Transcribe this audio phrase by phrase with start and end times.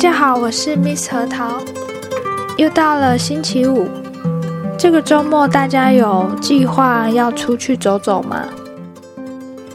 [0.00, 1.60] 大家好，我是 Miss 核桃。
[2.56, 3.86] 又到了星期五，
[4.78, 8.48] 这个周末大家有计划要出去走走吗？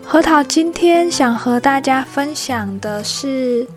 [0.03, 3.67] 核桃今天想和大家分享的是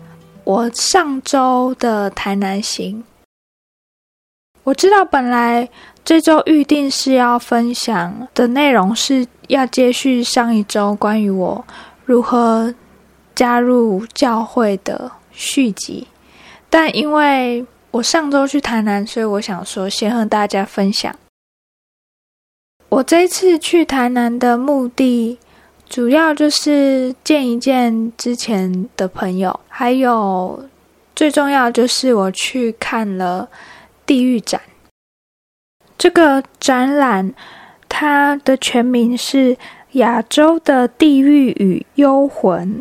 [0.43, 3.03] 我上周的台南行。
[4.63, 5.69] 我知道本来
[6.03, 11.63] 这周预定是要分享的内容是要接续上一周关于我
[12.05, 12.73] 如何
[13.35, 16.07] 加入教会的续集。
[16.69, 21.15] 但因为我上周去台南，所以我想说先和大家分享。
[22.89, 25.37] 我这次去台南的目的，
[25.87, 30.67] 主要就是见一见之前的朋友，还有
[31.15, 33.49] 最重要就是我去看了
[34.05, 34.61] 地狱展。
[35.97, 37.33] 这个展览
[37.87, 39.55] 它的全名是
[39.93, 42.75] 《亚洲的地狱与幽魂》，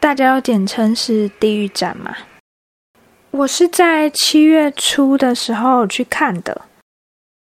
[0.00, 2.16] 大家要简称是地狱展嘛。
[3.34, 6.62] 我是在七月初的时候去看的，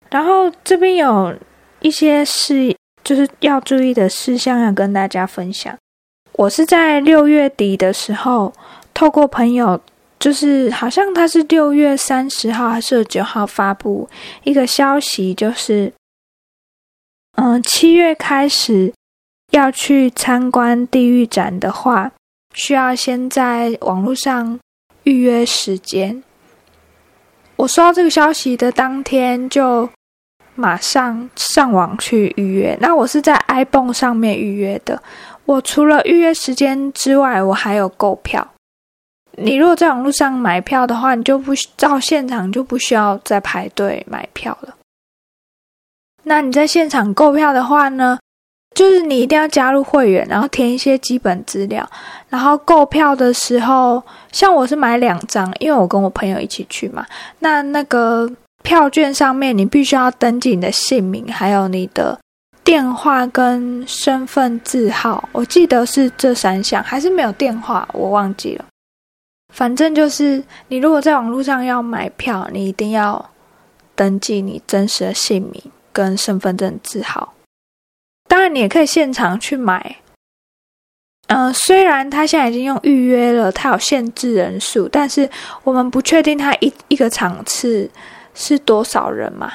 [0.10, 1.36] 然后这边有
[1.82, 5.78] 一些事就是要注意的事项要跟大家分享。
[6.36, 8.54] 我是在六月底的时候，
[8.94, 9.78] 透过朋友，
[10.18, 14.08] 就是好像他是六月三十号还是九号发布
[14.44, 15.92] 一个消息，就是
[17.36, 18.94] 嗯，七月开始
[19.52, 22.10] 要去参观地狱展的话，
[22.54, 24.58] 需要先在网络上。
[25.04, 26.24] 预约时间，
[27.56, 29.90] 我收到这个消息的当天就
[30.56, 32.78] 马上上网去预约。
[32.80, 35.02] 那我是在 iPhone 上面预约的。
[35.46, 38.48] 我除了预约时间之外，我还有购票。
[39.36, 44.76] 你如果在网络上买票的话，你就不到现场就不需要再排队买票了。
[46.24, 48.20] 那你在现场购票的话呢？
[48.74, 51.88] 就是你一定要加入会员，然后填一些基本资料，
[52.30, 54.02] 然后购票的时候，
[54.32, 57.06] 像我是买两张，因为我跟我朋友一起去嘛。
[57.40, 58.30] 那那个
[58.64, 62.20] 票券上面，你必须要登记你的姓名，还有你的
[62.64, 65.30] 电话跟身份字号。
[65.32, 68.66] 我记得是这三项，还是没有电话，我忘记了。
[69.54, 73.30] 反正就是你如果在网络上要买票，你一定要
[73.94, 75.62] 登记你真实的姓名
[75.92, 77.34] 跟身份证字号。
[78.34, 79.98] 当然，你也可以现场去买。
[81.28, 85.30] 嗯，虽然他现在已经用预约了，他有限制人数，但是
[85.64, 87.88] 我们不确定他一一个场次
[88.34, 89.54] 是多少人嘛，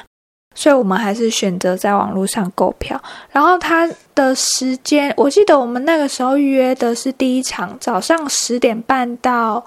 [0.55, 2.97] 所以我们还是选择在网络上购票。
[3.31, 3.85] 然后他
[4.15, 9.61] 的时间，我记得我们那个时候预约的是第一场，早上十点半到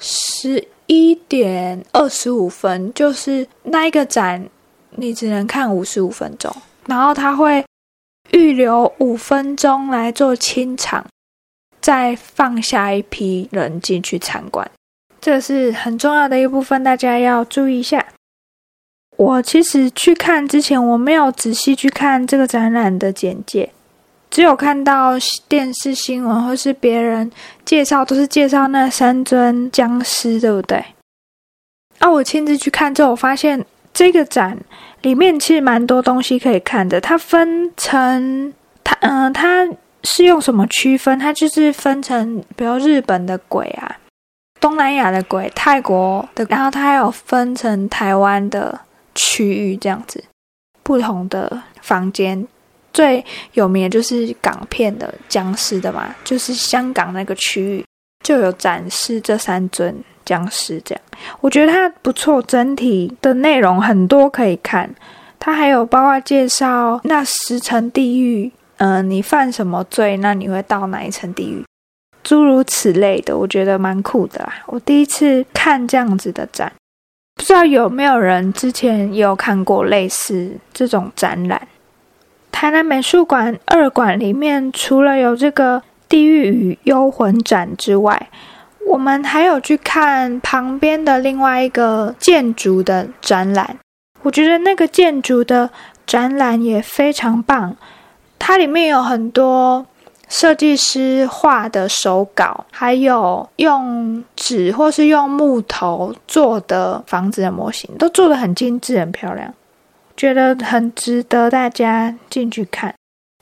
[0.00, 4.44] 十一点二十五分，就是那一个展，
[4.96, 6.52] 你只能看五十五分钟，
[6.86, 7.64] 然后他会。
[8.32, 11.06] 预留五分钟来做清场，
[11.80, 14.70] 再放下一批人进去参观，
[15.20, 18.04] 这是很重要的一部分，大家要注意一下。
[19.16, 23.72] 我其实去看之前，我没有仔细去看这个展览的简介，
[24.30, 25.14] 只有看到
[25.48, 27.32] 电视新闻或是别人
[27.64, 30.84] 介绍，都是介绍那三尊僵尸，对不对？
[31.98, 33.66] 啊，我亲自去看之后，我发现
[33.98, 34.56] 这个展。
[35.02, 38.52] 里面其实蛮多东西可以看的，它分成
[38.84, 39.66] 它嗯，它
[40.04, 41.18] 是用什么区分？
[41.18, 43.96] 它就是分成，比如日本的鬼啊，
[44.60, 48.80] 东南亚的鬼，泰国的，然后它还有分成台湾的
[49.16, 50.22] 区域这样子，
[50.84, 52.46] 不同的房间。
[52.92, 57.84] 最有名的就是港片的僵尸的嘛，就是香港那个区域
[58.24, 59.96] 就有展示这三尊。
[60.28, 61.02] 僵尸这样，
[61.40, 64.94] 我觉得它不错，整体的内容很多可以看。
[65.38, 71.64] 它还有包括介绍那十层地狱，嗯，你犯什么罪，那你会到哪一层地狱，
[72.22, 74.52] 诸如此类的，我觉得蛮酷的啦。
[74.66, 76.70] 我第一次看这样子的展，
[77.34, 81.66] 不知道有没有人之前有看过类似这种展览。
[82.52, 88.28] 台南美术馆二馆里面，除了有这个地狱与幽魂展之外，
[88.88, 93.76] 我们还有去看旁边的另外一个建筑的展览，
[94.22, 95.68] 我觉得那个建筑的
[96.06, 97.76] 展览也非常棒。
[98.38, 99.84] 它里面有很多
[100.30, 109.52] 设计师画的手稿，还有用纸或是用木头做的房子的模型，都做的很精致、很漂亮，
[110.16, 112.94] 觉得很值得大家进去看。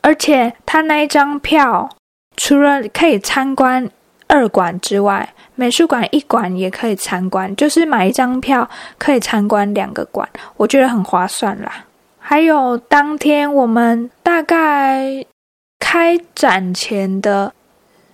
[0.02, 1.88] 而且它那一张票，
[2.36, 3.88] 除了可以参观。
[4.28, 8.68] 二馆之外，美术馆一馆也可以参观，就是买一张票
[8.98, 11.84] 可以参观两个馆，我觉得很划算啦。
[12.18, 15.24] 还有当天我们大概
[15.78, 17.52] 开展前的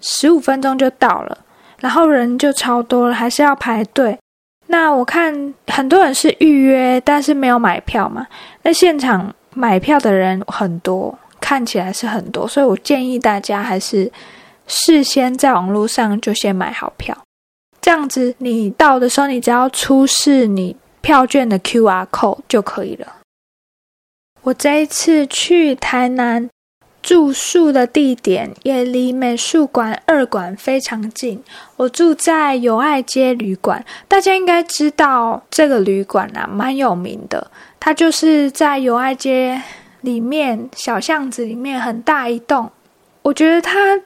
[0.00, 1.38] 十五分钟就到了，
[1.80, 4.18] 然后人就超多了，还是要排队。
[4.66, 8.26] 那我看很多人是预约，但是没有买票嘛。
[8.62, 14.10] 那现场买票的人很多，看起来是很多，所以我建议大家还是
[14.72, 17.16] 事先在网络上就先买好票，
[17.80, 23.18] 这样子你到的时候，你只要出示你票券的 QR code 就可以了。
[24.42, 26.48] 我这一次去台南。
[27.02, 31.42] 住宿的地点也离美术馆二馆非常近。
[31.76, 37.50] 我住在友爱街旅馆，大家应该知道这个旅馆啊，蛮有名的。
[37.80, 39.60] 它就是在友爱街
[40.02, 42.70] 里面小巷子里面很大一栋。
[43.22, 44.00] 我觉得它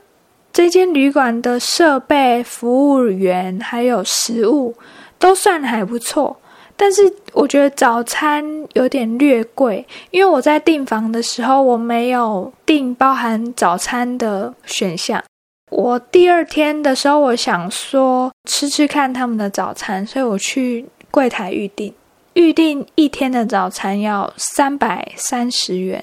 [0.57, 4.75] 这间旅馆的设备、服务员还有食物
[5.19, 6.35] 都算还不错。
[6.75, 7.03] 但是
[7.35, 8.43] 我觉得早餐
[8.73, 15.23] 有点略贵，因为我在订房的时候我没有订包含早餐的选项。
[15.71, 21.93] 我第二天的时候，我想说吃吃看他们的早餐，所以我去柜台预订，
[22.33, 26.03] 预订一天的早餐要三百三十元。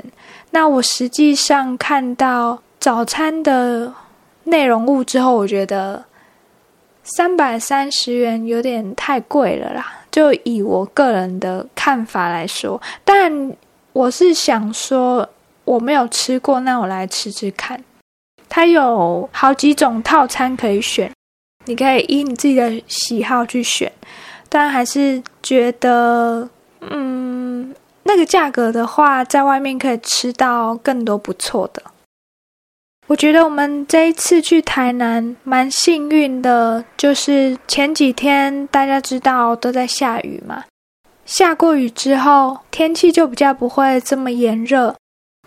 [0.52, 3.92] 那我实际上看到早餐的
[4.46, 6.04] 内容物之后，我觉得
[7.04, 10.02] 三百三十元有点太贵了啦。
[10.12, 13.52] 就以我个人的看法来说，但
[13.94, 15.28] 我是想说
[15.66, 17.84] 我没有吃过，那我来吃吃看。
[18.48, 21.12] 它有好几种套餐可以选，
[21.66, 23.92] 你可以依你自己的喜好去选。
[24.48, 26.48] 但还是觉得，
[26.82, 27.74] 嗯，
[28.04, 31.82] 那个价格的话，在外面可以吃到更多不错的。
[33.08, 40.64] 我觉得我们这一次去台南蛮幸运的，就是前几天大家知道都在下雨嘛，
[41.26, 44.96] 下过雨之后天气就比较不会这么炎热，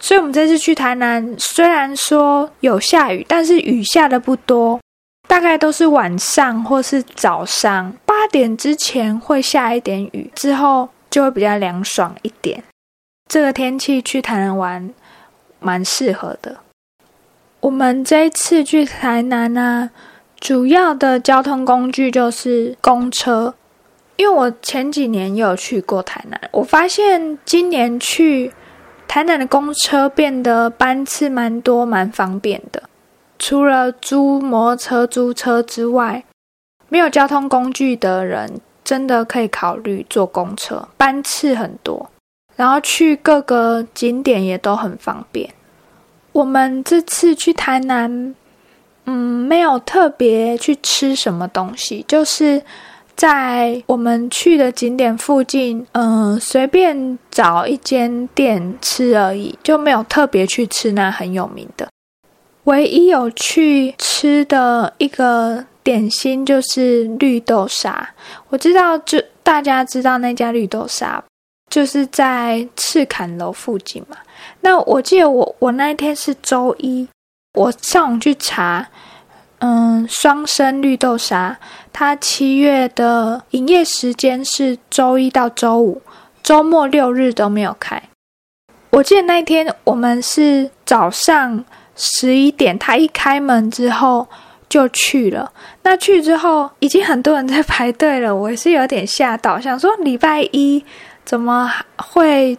[0.00, 4.78] 所以我们这次去台南虽然说有下雨，但是雨下的不多，
[5.26, 12.62] 大概都是晚上或是早上八点之前会下一点雨，之后就会比较凉爽一点。
[13.28, 14.92] 这个天气去台南玩
[15.58, 16.58] 蛮适合的。
[17.66, 19.90] 我们这一次去台南呢，
[20.38, 23.54] 主要的交通工具就是公车。
[24.14, 28.52] 因为我前几年有去过台南，我发现今年去
[29.08, 32.84] 台南的公车变得班次蛮多、蛮方便的。
[33.36, 36.22] 除了租摩托车、租车之外，
[36.88, 42.08] 没有交通工具的人真的可以考虑坐公车，班次很多，
[42.54, 45.50] 然后去各个景点也都很方便。
[46.36, 48.34] 我们这次去台南，
[49.06, 49.14] 嗯，
[49.48, 52.62] 没有特别去吃什么东西，就是
[53.14, 61.88] 在我们去的景点附近，嗯，随便找一间店吃而已，就没有特别去吃那很有名的。
[62.64, 68.10] 唯一有去吃的一个点心就是绿豆沙，
[68.50, 71.24] 我知道，就大家知道那家绿豆沙，
[71.76, 74.16] 就是在赤坎楼附近嘛。
[74.62, 77.06] 那我记得我我那一天是周一，
[77.52, 78.88] 我上网去查，
[79.58, 81.58] 嗯，双生绿豆沙，
[81.92, 86.00] 它七月的营业时间是周一到周五，
[86.42, 88.02] 周末六日都没有开。
[88.88, 91.62] 我记得那一天我们是早上
[91.94, 94.26] 十一点，他一开门之后
[94.66, 95.52] 就去了。
[95.82, 100.82] 那去之后已经很多人在排队了，我也是有点吓到，想说礼拜一
[101.26, 102.56] 怎么会？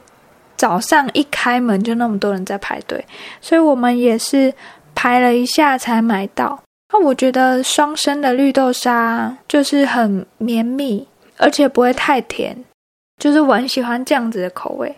[0.57, 3.05] 早上一开门就那么多人在排队，
[3.39, 4.51] 所以我们也是
[4.95, 6.59] 排了一下才买到。
[6.91, 11.07] 那我觉得双生的绿豆沙就是很绵密，
[11.37, 12.57] 而且不会太甜，
[13.21, 14.95] 就是我很喜欢这样子的口味。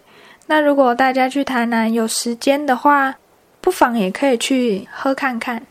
[0.47, 3.13] 那如果大家去台南有时间的话，
[3.59, 5.61] 不妨也可以去喝看看。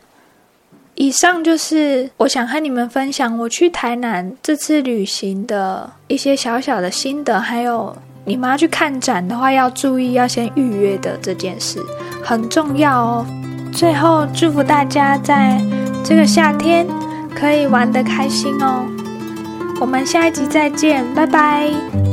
[1.01, 7.95] 以上就是我想和你们分享我去台南这次旅行的一些小小的心得，还有。
[8.25, 11.79] 你们要去看展的话，要注意要先预约的这件事
[12.21, 13.25] 很重要哦。
[13.71, 15.59] 最后祝福大家在
[16.03, 16.85] 这个夏天
[17.33, 18.85] 可以玩得开心哦。
[19.79, 22.08] 我们下一集再见，拜拜。